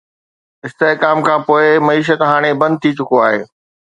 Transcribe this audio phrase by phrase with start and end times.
[0.65, 3.41] استحڪام کان پوء، معيشت هاڻي بند ٿي چڪو آهي